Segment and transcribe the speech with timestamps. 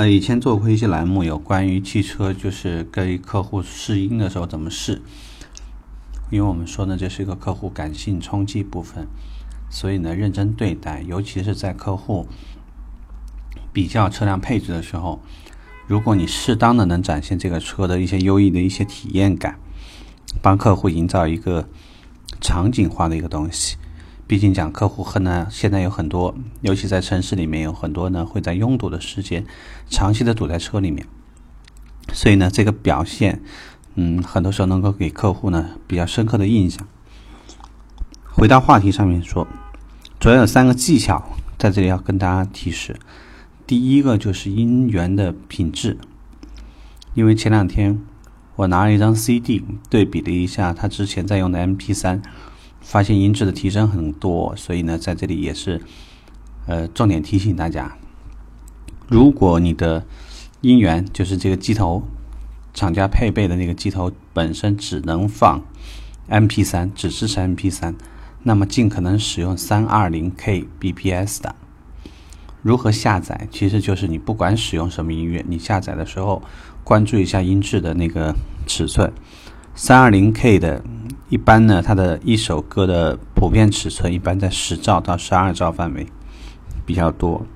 [0.00, 5.02] 呃，以前做过一些栏目，有关于汽车，就是给客户试音的时候怎么试。
[6.30, 9.06] 因为我们说呢，这是一个客户感性冲击部分，
[9.68, 12.26] 所以呢，认真对待，尤其是在客户
[13.74, 15.20] 比较车辆配置的时候，
[15.86, 19.58] 如果你适当的能展现这个车的一些优异的一些体验感，
[20.40, 21.68] 帮客户营造一个
[22.40, 23.76] 场景化的一个东西。
[24.30, 29.44] 毕竟讲客户和呢，现在有很多，尤其在城市里面有很多呢，会在拥堵的时间
[29.88, 31.04] 长期的堵在车里面，
[32.12, 33.42] 所以呢，这个表现，
[33.96, 36.86] 嗯，很多时候能够给客户呢比较深刻的印象。
[38.22, 39.48] 回到话题上面说，
[40.20, 41.24] 主要有三个技巧
[41.58, 43.00] 在这里要跟大家提示。
[43.66, 45.98] 第一个就是音源的品质，
[47.14, 48.00] 因为前两天
[48.54, 52.22] 我拿了一张 CD 对比了一下他之前在用的 MP3。
[52.80, 55.80] 发现音质的提升很多，所以呢，在这里也是，
[56.66, 57.96] 呃，重点提醒大家：
[59.08, 60.04] 如果你的
[60.62, 62.02] 音源就是这个机头
[62.74, 65.62] 厂家配备的那个机头本身只能放
[66.28, 67.94] MP3，只支持 MP3，
[68.42, 71.54] 那么尽可能使用 320Kbps 的。
[72.62, 73.48] 如何下载？
[73.50, 76.42] 其实就是你不管使用什么音乐，你下载的时候
[76.82, 78.34] 关注一下音质的那个
[78.66, 79.12] 尺寸
[79.76, 80.82] ，320K 的。
[81.30, 86.04] 一般呢，它的一首歌的普遍尺寸一般在十兆到十二兆范围
[86.84, 87.46] 比较多，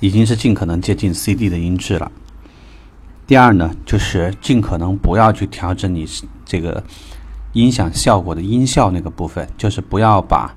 [0.00, 2.10] 已经是尽可能接近 CD 的音质了。
[3.26, 6.06] 第二呢，就是尽可能不要去调整你
[6.46, 6.82] 这个
[7.52, 10.56] 音响效果的音效那个部分，就是不要把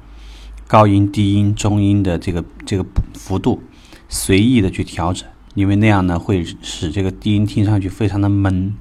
[0.68, 3.62] 高音、低音、中音的这个这个幅度
[4.08, 8.74] 随意的去调整，因为那样呢会使这个低音听上去非常的闷，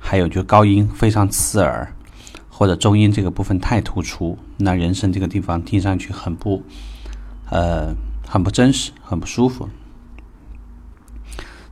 [0.00, 1.94] 还有就高音非常刺耳。
[2.62, 6.62] 或者中音这个部分太突出，那人声这个地方听上去很不，
[7.50, 7.92] 呃，
[8.24, 9.68] 很不真实，很不舒服。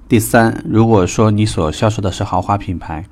[0.08, 3.06] 第三，如果说你所销售的是豪华品牌，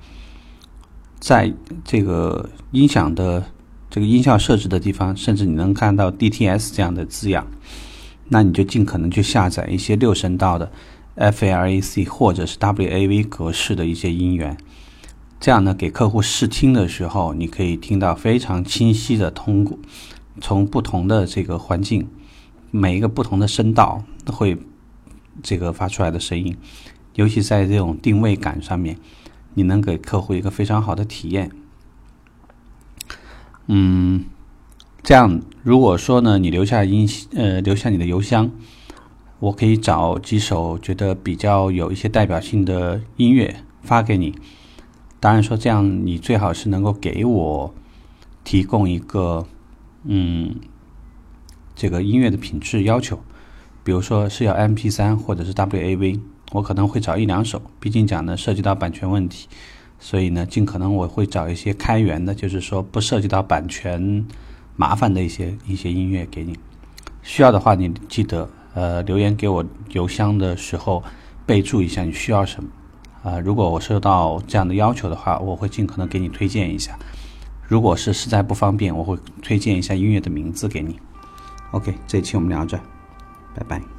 [1.20, 3.44] 在这个音响的
[3.88, 7.46] 这个音效设置的地方，甚至你能看到 DTS 这样的字样，
[8.26, 10.72] 那你就尽可能去下载一些六声道的
[11.14, 14.56] FLAC 或者是 WAV 格式的一些音源。
[15.40, 19.78] 这样呢，给客户试听的时候，你可以听到非常清晰的通过，
[20.40, 22.08] 从不同的这个环境，
[22.72, 24.58] 每一个不同的声道会
[25.40, 26.56] 这个发出来的声音，
[27.14, 28.98] 尤其在这种定位感上面，
[29.54, 31.52] 你能给客户一个非常好的体验。
[33.66, 34.24] 嗯，
[35.04, 38.50] 这样如果说呢，你留下音呃留下你的邮箱，
[39.38, 44.34] 我可以找几首觉得比较有一些代表性的音乐发给你。
[45.20, 47.74] 当然说这样，你最好是能够给我
[48.44, 49.46] 提供一个
[50.04, 50.54] 嗯，
[51.74, 53.18] 这个音乐的品质要求，
[53.82, 56.20] 比如说是要 M P 三或者是 W A V，
[56.52, 59.48] 我可能会找一两首，毕竟讲呢涉及到版权问题，
[59.98, 64.24] 所以呢尽可能我会找一些开源的，就是说不涉及到版权
[64.76, 66.56] 麻烦的一些一些音乐给你。
[67.24, 71.02] 需要的话，你记得呃留言给我邮箱的时候
[71.44, 72.70] 备注一下你需要什么。
[73.28, 76.98] 啊，如果我收到这样的要求的话，我会尽可能给你推荐一下。
[77.66, 80.98] 如果是实在不方便，我会推荐一下音乐的名字给你。
[81.72, 82.78] OK，这一期我们聊这，
[83.54, 83.97] 拜拜。